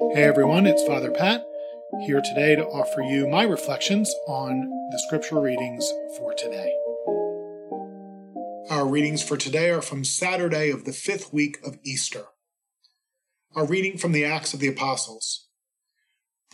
Hey 0.00 0.22
everyone, 0.22 0.64
it's 0.64 0.86
Father 0.86 1.10
Pat 1.10 1.44
here 2.06 2.20
today 2.20 2.54
to 2.54 2.64
offer 2.64 3.02
you 3.02 3.26
my 3.26 3.42
reflections 3.42 4.14
on 4.28 4.60
the 4.92 5.02
scripture 5.04 5.40
readings 5.40 5.92
for 6.16 6.32
today. 6.34 6.72
Our 8.70 8.86
readings 8.86 9.24
for 9.24 9.36
today 9.36 9.70
are 9.70 9.82
from 9.82 10.04
Saturday 10.04 10.70
of 10.70 10.84
the 10.84 10.92
fifth 10.92 11.32
week 11.32 11.58
of 11.66 11.78
Easter. 11.82 12.26
Our 13.56 13.66
reading 13.66 13.98
from 13.98 14.12
the 14.12 14.24
Acts 14.24 14.54
of 14.54 14.60
the 14.60 14.68
Apostles. 14.68 15.48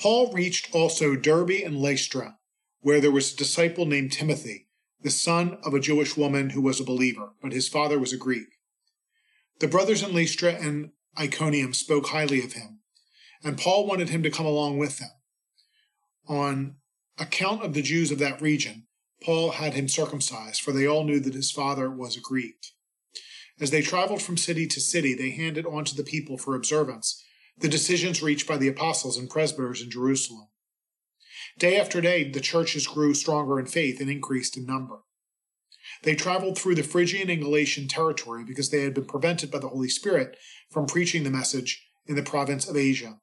Paul 0.00 0.32
reached 0.32 0.74
also 0.74 1.14
Derbe 1.14 1.62
and 1.62 1.76
Lystra, 1.76 2.38
where 2.80 2.98
there 2.98 3.12
was 3.12 3.34
a 3.34 3.36
disciple 3.36 3.84
named 3.84 4.12
Timothy, 4.12 4.68
the 5.02 5.10
son 5.10 5.58
of 5.62 5.74
a 5.74 5.80
Jewish 5.80 6.16
woman 6.16 6.50
who 6.50 6.62
was 6.62 6.80
a 6.80 6.84
believer, 6.84 7.34
but 7.42 7.52
his 7.52 7.68
father 7.68 7.98
was 7.98 8.14
a 8.14 8.16
Greek. 8.16 8.48
The 9.60 9.68
brothers 9.68 10.02
in 10.02 10.14
Lystra 10.14 10.52
and 10.52 10.92
Iconium 11.18 11.74
spoke 11.74 12.06
highly 12.06 12.42
of 12.42 12.54
him 12.54 12.80
and 13.44 13.58
Paul 13.58 13.86
wanted 13.86 14.08
him 14.08 14.22
to 14.22 14.30
come 14.30 14.46
along 14.46 14.78
with 14.78 14.98
them. 14.98 15.10
On 16.26 16.76
account 17.18 17.62
of 17.62 17.74
the 17.74 17.82
Jews 17.82 18.10
of 18.10 18.18
that 18.18 18.40
region, 18.40 18.86
Paul 19.22 19.52
had 19.52 19.74
him 19.74 19.88
circumcised, 19.88 20.62
for 20.62 20.72
they 20.72 20.86
all 20.86 21.04
knew 21.04 21.20
that 21.20 21.34
his 21.34 21.50
father 21.50 21.90
was 21.90 22.16
a 22.16 22.20
Greek. 22.20 22.56
As 23.60 23.70
they 23.70 23.82
traveled 23.82 24.22
from 24.22 24.36
city 24.36 24.66
to 24.66 24.80
city, 24.80 25.14
they 25.14 25.30
handed 25.30 25.66
on 25.66 25.84
to 25.84 25.94
the 25.94 26.02
people 26.02 26.38
for 26.38 26.56
observance 26.56 27.22
the 27.56 27.68
decisions 27.68 28.22
reached 28.22 28.48
by 28.48 28.56
the 28.56 28.66
apostles 28.66 29.16
and 29.16 29.30
presbyters 29.30 29.80
in 29.80 29.90
Jerusalem. 29.90 30.48
Day 31.56 31.78
after 31.78 32.00
day, 32.00 32.28
the 32.28 32.40
churches 32.40 32.86
grew 32.86 33.14
stronger 33.14 33.60
in 33.60 33.66
faith 33.66 34.00
and 34.00 34.10
increased 34.10 34.56
in 34.56 34.66
number. 34.66 35.02
They 36.02 36.16
traveled 36.16 36.58
through 36.58 36.74
the 36.74 36.82
Phrygian 36.82 37.30
and 37.30 37.40
Galatian 37.40 37.86
territory 37.86 38.44
because 38.44 38.70
they 38.70 38.82
had 38.82 38.92
been 38.92 39.04
prevented 39.04 39.52
by 39.52 39.60
the 39.60 39.68
Holy 39.68 39.88
Spirit 39.88 40.36
from 40.70 40.86
preaching 40.86 41.22
the 41.22 41.30
message 41.30 41.86
in 42.06 42.16
the 42.16 42.22
province 42.22 42.68
of 42.68 42.76
Asia. 42.76 43.20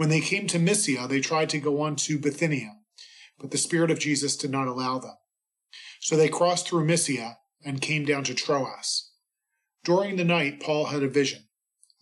When 0.00 0.08
they 0.08 0.22
came 0.22 0.46
to 0.46 0.58
Mysia, 0.58 1.06
they 1.06 1.20
tried 1.20 1.50
to 1.50 1.58
go 1.58 1.82
on 1.82 1.94
to 1.96 2.18
Bithynia, 2.18 2.78
but 3.38 3.50
the 3.50 3.58
Spirit 3.58 3.90
of 3.90 3.98
Jesus 3.98 4.34
did 4.34 4.50
not 4.50 4.66
allow 4.66 4.98
them. 4.98 5.18
So 6.00 6.16
they 6.16 6.30
crossed 6.30 6.66
through 6.66 6.86
Mysia 6.86 7.36
and 7.66 7.82
came 7.82 8.06
down 8.06 8.24
to 8.24 8.34
Troas. 8.34 9.10
During 9.84 10.16
the 10.16 10.24
night, 10.24 10.58
Paul 10.58 10.86
had 10.86 11.02
a 11.02 11.08
vision. 11.08 11.48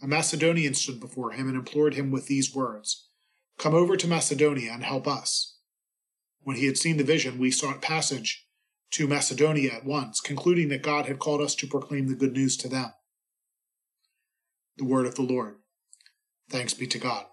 A 0.01 0.07
Macedonian 0.07 0.75
stood 0.75 1.01
before 1.01 1.33
him 1.33 1.49
and 1.49 1.57
implored 1.57 1.95
him 1.95 2.13
with 2.13 2.29
these 2.29 2.55
words 2.55 3.09
Come 3.59 3.75
over 3.75 3.97
to 3.97 4.07
Macedonia 4.07 4.71
and 4.71 4.85
help 4.85 5.09
us. 5.09 5.59
When 6.43 6.55
he 6.55 6.67
had 6.67 6.79
seen 6.79 6.99
the 6.99 7.03
vision, 7.03 7.37
we 7.37 7.51
sought 7.51 7.83
passage 7.83 8.47
to 8.93 9.09
Macedonia 9.09 9.73
at 9.73 9.85
once, 9.85 10.21
concluding 10.21 10.69
that 10.69 10.85
God 10.85 11.07
had 11.07 11.19
called 11.19 11.41
us 11.41 11.57
to 11.57 11.67
proclaim 11.67 12.07
the 12.07 12.15
good 12.15 12.35
news 12.35 12.57
to 12.59 12.69
them. 12.69 12.93
The 14.77 14.85
word 14.85 15.07
of 15.07 15.17
the 15.17 15.23
Lord. 15.23 15.57
Thanks 16.49 16.75
be 16.75 16.87
to 16.87 16.99
God. 17.01 17.27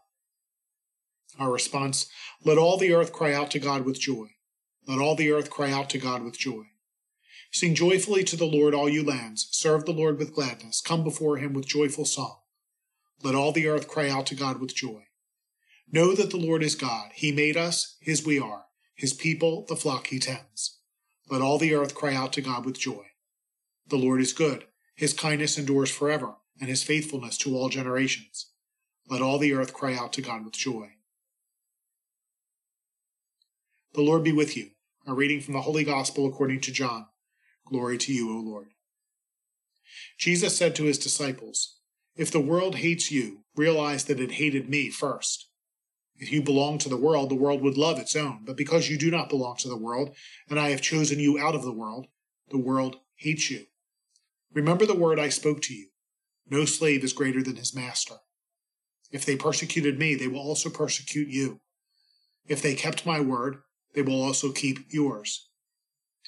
Our 1.39 1.51
response 1.51 2.07
Let 2.43 2.57
all 2.57 2.77
the 2.77 2.93
earth 2.93 3.11
cry 3.11 3.33
out 3.33 3.51
to 3.51 3.59
God 3.59 3.85
with 3.85 3.99
joy. 3.99 4.27
Let 4.87 4.99
all 4.99 5.15
the 5.15 5.31
earth 5.31 5.49
cry 5.49 5.71
out 5.71 5.89
to 5.91 5.97
God 5.97 6.23
with 6.23 6.37
joy. 6.37 6.65
Sing 7.51 7.73
joyfully 7.73 8.23
to 8.25 8.35
the 8.35 8.45
Lord, 8.45 8.73
all 8.73 8.89
you 8.89 9.03
lands. 9.03 9.47
Serve 9.51 9.85
the 9.85 9.93
Lord 9.93 10.19
with 10.19 10.33
gladness. 10.33 10.81
Come 10.81 11.03
before 11.03 11.37
him 11.37 11.53
with 11.53 11.67
joyful 11.67 12.05
song. 12.05 12.39
Let 13.23 13.33
all 13.35 13.51
the 13.51 13.67
earth 13.67 13.87
cry 13.87 14.09
out 14.09 14.25
to 14.27 14.35
God 14.35 14.59
with 14.59 14.75
joy. 14.75 15.05
Know 15.91 16.13
that 16.15 16.31
the 16.31 16.37
Lord 16.37 16.63
is 16.63 16.75
God. 16.75 17.11
He 17.13 17.31
made 17.31 17.55
us, 17.55 17.95
his 18.01 18.25
we 18.25 18.39
are, 18.39 18.65
his 18.95 19.13
people, 19.13 19.65
the 19.67 19.75
flock 19.75 20.07
he 20.07 20.19
tends. 20.19 20.79
Let 21.29 21.41
all 21.41 21.57
the 21.57 21.73
earth 21.73 21.95
cry 21.95 22.13
out 22.13 22.33
to 22.33 22.41
God 22.41 22.65
with 22.65 22.79
joy. 22.79 23.05
The 23.87 23.97
Lord 23.97 24.19
is 24.19 24.33
good. 24.33 24.65
His 24.95 25.13
kindness 25.13 25.57
endures 25.57 25.91
forever, 25.91 26.35
and 26.59 26.69
his 26.69 26.83
faithfulness 26.83 27.37
to 27.39 27.55
all 27.55 27.69
generations. 27.69 28.47
Let 29.09 29.21
all 29.21 29.37
the 29.37 29.53
earth 29.53 29.73
cry 29.73 29.95
out 29.95 30.13
to 30.13 30.21
God 30.21 30.43
with 30.43 30.53
joy. 30.53 30.94
The 33.95 34.01
Lord 34.01 34.25
be 34.25 34.33
with 34.33 34.57
you. 34.57 34.71
A 35.07 35.13
reading 35.13 35.39
from 35.39 35.53
the 35.53 35.61
Holy 35.61 35.85
Gospel 35.85 36.27
according 36.27 36.59
to 36.61 36.71
John. 36.71 37.05
Glory 37.65 37.97
to 37.99 38.11
you, 38.13 38.29
O 38.29 38.41
Lord. 38.41 38.67
Jesus 40.17 40.57
said 40.57 40.75
to 40.75 40.83
his 40.83 40.97
disciples, 40.97 41.77
If 42.17 42.29
the 42.29 42.41
world 42.41 42.75
hates 42.75 43.09
you, 43.09 43.45
realize 43.55 44.03
that 44.05 44.19
it 44.19 44.33
hated 44.33 44.67
me 44.67 44.89
first. 44.89 45.47
If 46.17 46.29
you 46.29 46.41
belong 46.41 46.77
to 46.79 46.89
the 46.89 46.97
world, 46.97 47.29
the 47.29 47.35
world 47.35 47.61
would 47.61 47.77
love 47.77 47.97
its 47.97 48.17
own. 48.17 48.41
But 48.45 48.57
because 48.57 48.89
you 48.89 48.97
do 48.97 49.09
not 49.09 49.29
belong 49.29 49.55
to 49.59 49.69
the 49.69 49.77
world, 49.77 50.13
and 50.49 50.59
I 50.59 50.71
have 50.71 50.81
chosen 50.81 51.19
you 51.19 51.39
out 51.39 51.55
of 51.55 51.63
the 51.63 51.71
world, 51.71 52.07
the 52.49 52.57
world 52.57 52.97
hates 53.15 53.49
you. 53.49 53.67
Remember 54.53 54.85
the 54.85 54.93
word 54.93 55.19
I 55.19 55.29
spoke 55.29 55.61
to 55.63 55.73
you 55.73 55.87
No 56.49 56.65
slave 56.65 57.01
is 57.05 57.13
greater 57.13 57.41
than 57.41 57.55
his 57.55 57.73
master. 57.73 58.15
If 59.09 59.25
they 59.25 59.37
persecuted 59.37 59.97
me, 59.97 60.15
they 60.15 60.27
will 60.27 60.39
also 60.39 60.69
persecute 60.69 61.29
you. 61.29 61.61
If 62.45 62.61
they 62.61 62.75
kept 62.75 63.05
my 63.05 63.21
word, 63.21 63.61
they 63.95 64.01
will 64.01 64.21
also 64.21 64.51
keep 64.51 64.79
yours. 64.89 65.49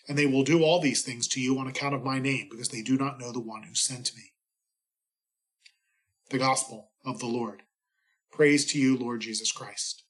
And 0.07 0.17
they 0.17 0.25
will 0.25 0.44
do 0.44 0.63
all 0.63 0.79
these 0.79 1.03
things 1.03 1.28
to 1.29 1.41
you 1.41 1.59
on 1.59 1.67
account 1.67 1.94
of 1.94 2.03
my 2.03 2.17
name, 2.17 2.47
because 2.50 2.69
they 2.69 2.81
do 2.81 2.97
not 2.97 3.19
know 3.19 3.31
the 3.31 3.41
one 3.41 3.63
who 3.63 3.75
sent 3.75 4.16
me. 4.16 4.31
The 6.29 6.38
Gospel 6.38 6.91
of 7.06 7.19
the 7.19 7.27
Lord. 7.27 7.63
Praise 8.31 8.66
to 8.67 8.79
you, 8.79 8.97
Lord 8.97 9.22
Jesus 9.22 9.51
Christ. 9.51 10.03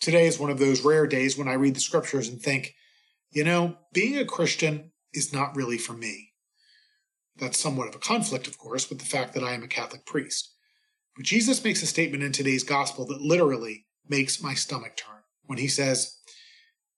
Today 0.00 0.26
is 0.26 0.38
one 0.38 0.50
of 0.50 0.58
those 0.58 0.84
rare 0.84 1.06
days 1.06 1.38
when 1.38 1.46
I 1.46 1.52
read 1.52 1.76
the 1.76 1.80
scriptures 1.80 2.28
and 2.28 2.40
think, 2.40 2.74
you 3.30 3.44
know, 3.44 3.76
being 3.92 4.18
a 4.18 4.24
Christian 4.24 4.92
is 5.12 5.32
not 5.32 5.54
really 5.54 5.78
for 5.78 5.92
me. 5.92 6.32
That's 7.36 7.58
somewhat 7.58 7.88
of 7.88 7.94
a 7.94 7.98
conflict, 7.98 8.46
of 8.46 8.58
course, 8.58 8.88
with 8.88 8.98
the 8.98 9.04
fact 9.04 9.34
that 9.34 9.44
I 9.44 9.52
am 9.52 9.62
a 9.62 9.68
Catholic 9.68 10.04
priest. 10.04 10.54
But 11.16 11.26
Jesus 11.26 11.62
makes 11.62 11.82
a 11.82 11.86
statement 11.86 12.22
in 12.22 12.32
today's 12.32 12.64
gospel 12.64 13.04
that 13.06 13.20
literally 13.20 13.86
makes 14.08 14.42
my 14.42 14.54
stomach 14.54 14.96
turn 14.96 15.22
when 15.44 15.58
he 15.58 15.68
says, 15.68 16.18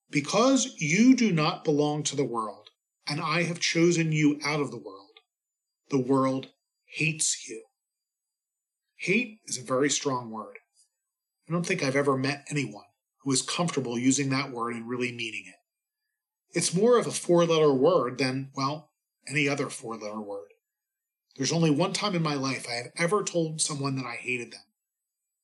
Because 0.09 0.75
you 0.77 1.15
do 1.15 1.31
not 1.31 1.63
belong 1.63 2.03
to 2.03 2.15
the 2.15 2.23
world, 2.23 2.69
and 3.07 3.19
I 3.19 3.43
have 3.43 3.59
chosen 3.59 4.11
you 4.11 4.39
out 4.43 4.61
of 4.61 4.71
the 4.71 4.77
world, 4.77 5.19
the 5.89 5.99
world 5.99 6.47
hates 6.85 7.47
you. 7.47 7.63
Hate 8.97 9.39
is 9.45 9.57
a 9.57 9.63
very 9.63 9.89
strong 9.89 10.31
word. 10.31 10.57
I 11.47 11.51
don't 11.51 11.65
think 11.65 11.83
I've 11.83 11.95
ever 11.95 12.17
met 12.17 12.45
anyone 12.49 12.85
who 13.23 13.31
is 13.31 13.41
comfortable 13.41 13.99
using 13.99 14.29
that 14.29 14.51
word 14.51 14.73
and 14.73 14.87
really 14.87 15.11
meaning 15.11 15.43
it. 15.47 16.57
It's 16.57 16.73
more 16.73 16.97
of 16.97 17.05
a 17.05 17.11
four 17.11 17.45
letter 17.45 17.73
word 17.73 18.17
than, 18.17 18.51
well, 18.55 18.91
any 19.27 19.49
other 19.49 19.69
four 19.69 19.97
letter 19.97 20.21
word. 20.21 20.47
There's 21.35 21.51
only 21.51 21.69
one 21.69 21.93
time 21.93 22.15
in 22.15 22.23
my 22.23 22.35
life 22.35 22.65
I 22.69 22.73
have 22.73 22.91
ever 22.97 23.23
told 23.23 23.61
someone 23.61 23.95
that 23.97 24.05
I 24.05 24.15
hated 24.15 24.51
them. 24.51 24.61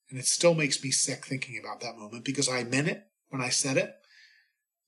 And 0.10 0.20
it 0.20 0.26
still 0.26 0.54
makes 0.54 0.84
me 0.84 0.92
sick 0.92 1.26
thinking 1.26 1.60
about 1.62 1.82
that 1.82 1.98
moment 1.98 2.26
because 2.26 2.50
I 2.50 2.64
meant 2.64 2.88
it 2.88 3.04
when 3.30 3.42
I 3.42 3.50
said 3.50 3.78
it 3.78 3.96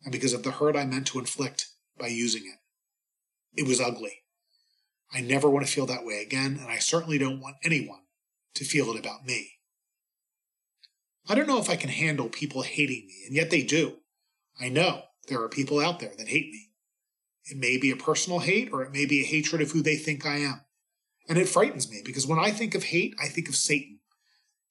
and 0.04 0.12
because 0.12 0.34
of 0.34 0.44
the 0.44 0.52
hurt 0.52 0.76
I 0.76 0.86
meant 0.86 1.08
to 1.08 1.20
inflict 1.20 1.70
by 1.98 2.08
using 2.08 2.44
it. 2.46 3.62
It 3.62 3.68
was 3.68 3.80
ugly. 3.80 4.24
I 5.14 5.22
never 5.22 5.50
want 5.50 5.66
to 5.66 5.72
feel 5.72 5.86
that 5.86 6.06
way 6.06 6.22
again, 6.22 6.58
and 6.60 6.70
I 6.70 6.80
certainly 6.80 7.20
don't 7.20 7.40
want 7.40 7.58
anyone 7.64 8.02
to 8.56 8.66
feel 8.66 8.92
it 8.92 9.00
about 9.00 9.26
me. 9.26 9.60
I 11.30 11.36
don't 11.36 11.48
know 11.48 11.60
if 11.60 11.70
I 11.70 11.76
can 11.76 11.90
handle 11.90 12.30
people 12.30 12.64
hating 12.64 13.06
me, 13.08 13.24
and 13.28 13.36
yet 13.36 13.50
they 13.50 13.62
do. 13.62 13.98
I 14.60 14.70
know 14.70 15.04
there 15.28 15.42
are 15.42 15.50
people 15.50 15.80
out 15.80 16.00
there 16.00 16.14
that 16.18 16.28
hate 16.28 16.52
me. 16.52 16.72
It 17.46 17.58
may 17.58 17.78
be 17.78 17.92
a 17.92 17.96
personal 17.96 18.40
hate, 18.40 18.70
or 18.74 18.84
it 18.84 18.92
may 18.92 19.06
be 19.06 19.22
a 19.22 19.28
hatred 19.28 19.62
of 19.62 19.72
who 19.72 19.82
they 19.82 19.96
think 19.96 20.26
I 20.26 20.38
am. 20.38 20.62
And 21.30 21.38
it 21.38 21.48
frightens 21.48 21.90
me 21.90 22.02
because 22.04 22.28
when 22.28 22.40
I 22.40 22.52
think 22.52 22.76
of 22.76 22.86
hate, 22.86 23.16
I 23.22 23.28
think 23.28 23.48
of 23.48 23.56
Satan. 23.56 24.00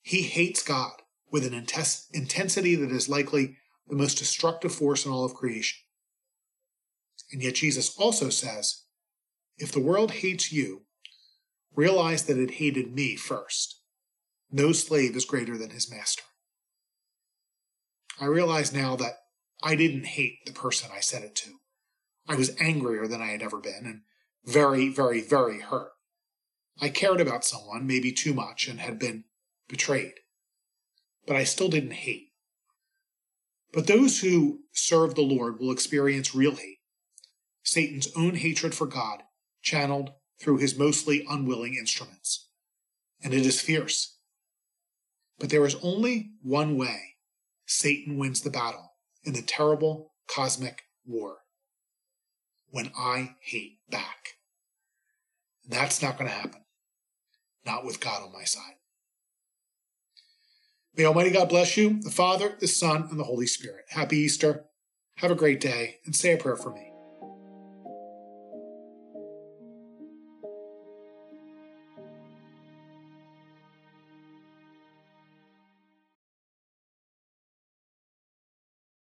He 0.01 0.23
hates 0.23 0.61
God 0.61 0.93
with 1.31 1.45
an 1.45 1.53
intensity 1.53 2.75
that 2.75 2.91
is 2.91 3.09
likely 3.09 3.57
the 3.87 3.95
most 3.95 4.17
destructive 4.17 4.73
force 4.73 5.05
in 5.05 5.11
all 5.11 5.25
of 5.25 5.33
creation. 5.33 5.79
And 7.31 7.41
yet 7.41 7.55
Jesus 7.55 7.97
also 7.97 8.29
says, 8.29 8.83
if 9.57 9.71
the 9.71 9.79
world 9.79 10.11
hates 10.11 10.51
you, 10.51 10.83
realize 11.75 12.25
that 12.25 12.37
it 12.37 12.51
hated 12.51 12.93
me 12.93 13.15
first. 13.15 13.81
No 14.51 14.71
slave 14.71 15.15
is 15.15 15.25
greater 15.25 15.57
than 15.57 15.71
his 15.71 15.89
master. 15.89 16.23
I 18.21 18.25
realize 18.25 18.71
now 18.71 18.95
that 18.97 19.13
I 19.63 19.75
didn't 19.75 20.05
hate 20.05 20.45
the 20.45 20.51
person 20.51 20.91
I 20.93 20.99
said 20.99 21.23
it 21.23 21.35
to. 21.37 21.51
I 22.27 22.35
was 22.35 22.55
angrier 22.59 23.07
than 23.07 23.21
I 23.21 23.27
had 23.27 23.41
ever 23.41 23.59
been 23.59 23.85
and 23.85 24.01
very, 24.45 24.89
very, 24.89 25.21
very 25.21 25.61
hurt. 25.61 25.89
I 26.81 26.89
cared 26.89 27.21
about 27.21 27.45
someone, 27.45 27.87
maybe 27.87 28.11
too 28.11 28.33
much, 28.33 28.67
and 28.67 28.79
had 28.79 28.99
been 28.99 29.25
betrayed. 29.67 30.13
But 31.25 31.35
I 31.35 31.43
still 31.43 31.69
didn't 31.69 31.91
hate. 31.91 32.29
But 33.71 33.87
those 33.87 34.19
who 34.19 34.61
serve 34.71 35.15
the 35.15 35.21
Lord 35.21 35.59
will 35.59 35.71
experience 35.71 36.35
real 36.35 36.55
hate 36.55 36.77
Satan's 37.63 38.09
own 38.15 38.35
hatred 38.35 38.75
for 38.75 38.85
God, 38.85 39.23
channeled 39.61 40.11
through 40.39 40.57
his 40.57 40.77
mostly 40.77 41.25
unwilling 41.29 41.75
instruments. 41.75 42.49
And 43.23 43.33
it 43.33 43.45
is 43.45 43.61
fierce. 43.61 44.17
But 45.39 45.49
there 45.49 45.65
is 45.65 45.75
only 45.81 46.31
one 46.41 46.77
way 46.77 47.15
Satan 47.65 48.17
wins 48.17 48.41
the 48.41 48.49
battle 48.49 48.93
in 49.23 49.33
the 49.33 49.41
terrible 49.41 50.13
cosmic 50.27 50.83
war 51.05 51.37
when 52.69 52.91
I 52.97 53.35
hate 53.39 53.79
back. 53.89 54.32
That's 55.67 56.01
not 56.01 56.17
going 56.17 56.29
to 56.29 56.35
happen. 56.35 56.61
Not 57.65 57.85
with 57.85 57.99
God 57.99 58.23
on 58.23 58.33
my 58.33 58.43
side. 58.43 58.75
May 60.95 61.05
Almighty 61.05 61.31
God 61.31 61.49
bless 61.49 61.75
you, 61.75 62.01
the 62.01 62.11
Father, 62.11 62.55
the 62.59 62.67
Son, 62.67 63.07
and 63.09 63.19
the 63.19 63.23
Holy 63.23 63.47
Spirit. 63.47 63.85
Happy 63.89 64.17
Easter. 64.17 64.65
Have 65.17 65.31
a 65.31 65.35
great 65.35 65.59
day, 65.59 65.97
and 66.05 66.15
say 66.15 66.33
a 66.33 66.37
prayer 66.37 66.55
for 66.55 66.71
me. 66.71 66.92